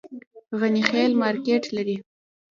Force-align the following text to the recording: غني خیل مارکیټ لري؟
غني 0.59 0.81
خیل 0.89 1.11
مارکیټ 1.21 1.63
لري؟ 1.75 1.97